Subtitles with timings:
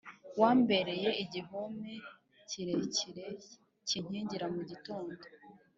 [0.39, 1.91] wambereye igihome
[2.49, 3.27] kirekire
[3.87, 5.15] kinkingira Mu gitondo